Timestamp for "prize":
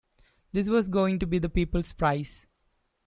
1.93-2.47